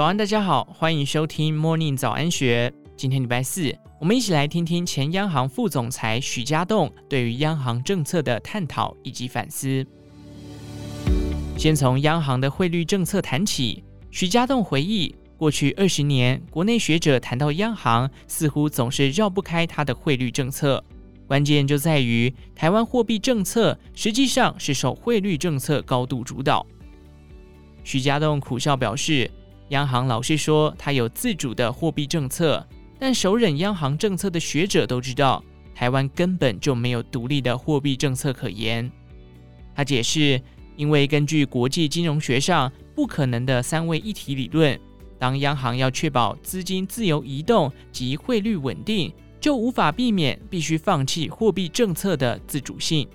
[0.00, 2.72] 早安，大家好，欢迎收听 Morning 早安学。
[2.96, 3.70] 今天礼拜四，
[4.00, 9.86] 我们一起来听听前央行副总裁许家栋对于央行政策的探讨以及反思。
[11.58, 20.82] 先从央行的汇率政策谈起，许家栋回忆，过去二十年，国内学者谈到央行，似乎总是绕不开它的汇率政策。
[21.26, 26.66] 关键就在于台湾货币政策实际上是受汇率政策高度主导。
[27.84, 29.30] 许家栋苦笑表示。
[29.70, 32.64] 央行老是说它有自主的货币政策，
[32.98, 35.42] 但熟稔央行政策的学者都知道，
[35.74, 38.90] 台湾根本就没有独立的货币政策可言。
[39.74, 40.40] 他解释，
[40.76, 44.78] 因为根据国际金融学上不可能的三位一体理论，
[45.18, 53.06] 当央行要确保资金自由移动及汇率稳定，就无法避免必须放弃货币政策的自主性。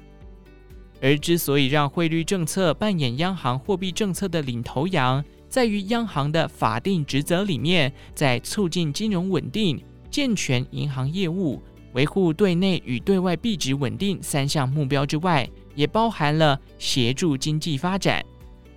[1.01, 11.61] 而之所以让汇率政策扮演央行货币政策的领头羊，在于央行的法定职责里面，在促进金融稳定、健全银行业务、
[11.93, 18.23] 维护对内与对外币值稳定三项目标之外，也包含了协助经济发展。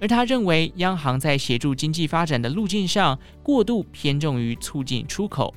[0.01, 5.53] 而他认为，央行在协助经济发展的路径上，过度偏重于促进出口。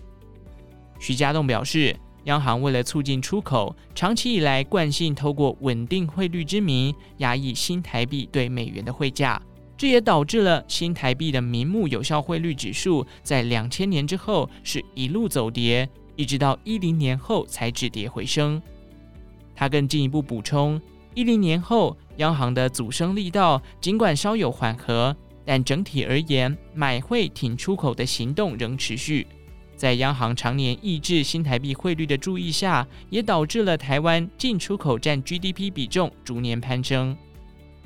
[1.00, 9.40] 徐家栋表示，央行为了促进出口，长期以来惯性透过稳定汇率之名，压抑新台币对美元的汇价。
[9.82, 18.62] 这也导致了新台币的名目有效汇率指数在两千年之后是一路走跌，一直到一零年后才止跌回升。
[19.56, 20.80] 他更进一步补充，
[21.16, 29.26] 一零年后央行的阻升力道尽管稍有缓和，但整体而言买汇挺出口的行动仍持续。
[29.76, 37.18] 在央行常年抑制新台币汇率的注意下，也导致了台湾进出口占 GDP 比重逐年攀升。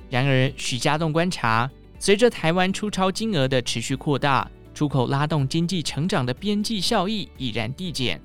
[0.09, 1.71] 然而，许家栋观察。
[2.05, 8.21] 随着台湾出超金额的持续扩大，出口拉动经济成长的边际效益已然递减，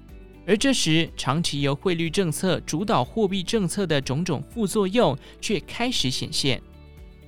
[0.46, 6.60] 而这时长期由汇率政策主导货币政策的种种副作用却开始显现。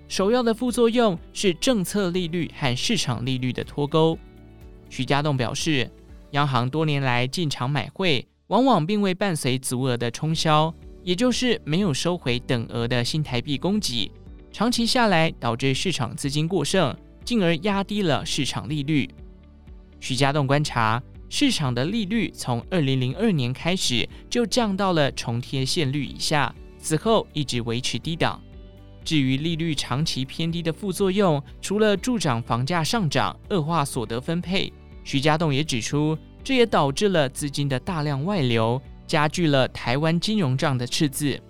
[0.09, 4.19] 首要的副作用是政策利率和市场利率的脱钩。
[4.91, 5.91] 许家栋表示，
[6.33, 14.13] 央行多年来进场买汇，往往并未伴随足额的冲销，也就是没有收回等额的新台币供给。
[14.53, 19.09] 长期下来，导致市场资金过剩，进而压低了市场利率。
[19.99, 28.39] 徐家栋观察，市场的利率从二零零二年开始就降到了重贴现率以下，此后一直维持低档。
[29.03, 34.71] 至于利率长期偏低的副作用，除了助长房价上涨、恶化所得分配，
[35.03, 41.41] 徐家栋也指出，这也导致了资金的大量外流，加剧了台湾金融账的赤字。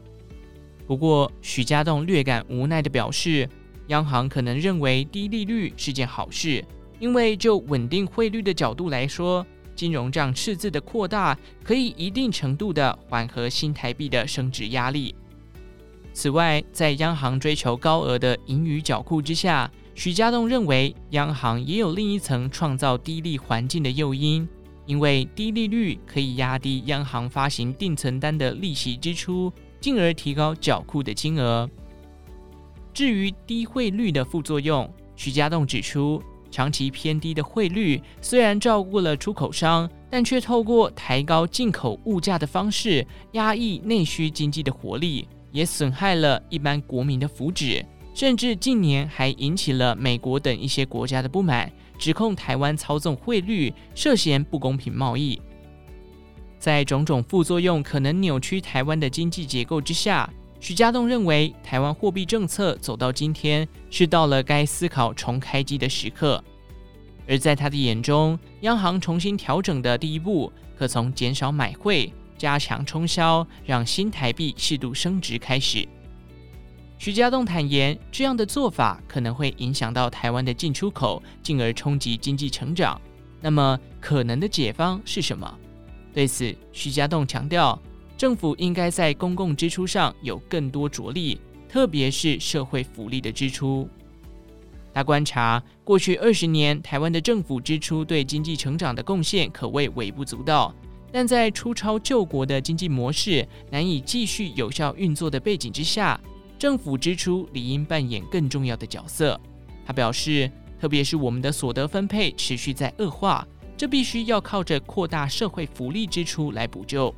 [0.87, 3.48] 不过，许家栋略感无奈地表示，
[3.87, 6.65] 央行可能认为低利率是件好事，
[6.98, 15.15] 因为就稳定汇率的角度来说，金融账赤字的扩大可以一定程度地缓和新台币的升值压力。
[16.12, 24.47] 此外，在央行追求高额的盈余缴库之下，许家栋认为央行也有另一层创造低利环境的诱因，
[24.84, 29.50] 因为低利率可以压低央行发行定存单的利息支出。
[29.82, 31.69] 进而提高缴库的金额。
[32.94, 55.41] 至于低汇率的副作用，徐家栋指出，长期偏低的汇率虽然照顾了出口商，但却透过抬高进口物价的方式压抑内需经济的活力，也损害了一般国民的福祉，甚至近年还引起了美国等一些国家的不满，指控台湾操纵汇率，涉嫌不公平贸易。
[56.62, 66.40] 在种种副作用可能扭曲台湾的经济结构之下，许家栋认为，台湾货币政策走到今天是到了该思考重开机的时刻。
[67.26, 75.84] 而在他的眼中，央行重新调整的第一步，可从减少买汇、加强冲销、让新台币适度升值开始。
[76.96, 83.00] 许家栋坦言，这样的做法可能会影响到台湾的进出口，进而冲击经济成长。
[83.40, 85.58] 那么，可能的解方是什么？
[86.12, 87.81] 对此，徐家栋强调，
[88.19, 93.88] 政府应该在公共支出上有更多着力，特别是社会福利的支出。
[94.94, 100.75] 他观察过去二十年，台湾的政府支出对经济成长的贡献可谓微不足道，
[101.11, 106.20] 但在出超救国的经济模式难以继续有效运作的背景之下，
[106.59, 109.41] 政府支出理应扮演更重要的角色。
[109.87, 113.49] 他表示，特别是我们的所得分配持续在恶化。
[113.82, 117.12] 这必须要靠着扩大社会福利支出来补救。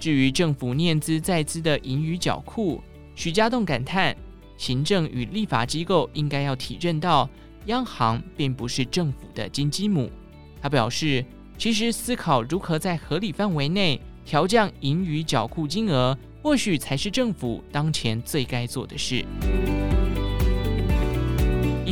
[0.00, 2.80] 至于政府念资在资的盈余缴库，
[3.14, 4.16] 许家栋感叹，
[4.56, 7.28] 行政与立法机构应该要体认到，
[7.66, 10.10] 央行并不是政府的金鸡母。
[10.62, 11.22] 他表示，
[11.58, 19.22] 其实思考如何在合理范围内调降盈余缴库金额，或许才是政府当前最该做的事。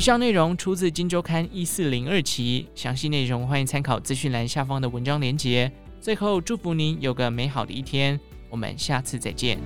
[0.00, 5.70] 以上内容出自《金周刊》一四零二期，详细内容欢迎参考资讯栏下方的文章连结。
[6.00, 8.18] 最后，祝福您有个美好的一天，
[8.48, 9.58] 我们下次再见。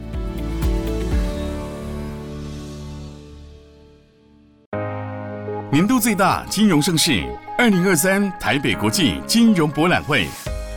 [5.70, 7.22] 年度最大金融盛事——
[7.56, 10.26] 二零二三台北国际金融博览会，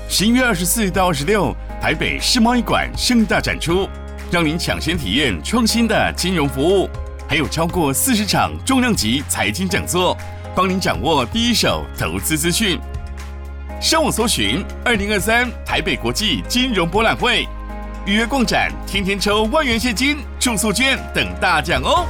[0.08, 1.52] 十一月二十四到二十六，
[1.82, 3.90] 台北世贸易馆盛大展出，
[4.32, 6.88] 让您抢先体验创新的金融服务。
[7.30, 10.16] 还有超过四十场重量级财经讲座，
[10.56, 12.80] 帮您掌握第一手投资资讯。
[13.82, 17.46] 上网搜寻“二零二三台北国际金融博览会”，
[18.08, 22.06] 预约逛展，天天抽万元现金、住宿券等大奖哦！